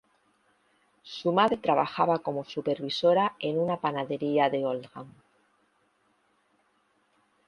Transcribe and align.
Su 1.03 1.31
madre 1.31 1.57
trabajaba 1.57 2.17
como 2.17 2.43
supervisora 2.43 3.35
en 3.37 3.59
una 3.59 3.77
panadería 3.79 4.49
de 4.49 4.65
Oldham. 4.65 5.13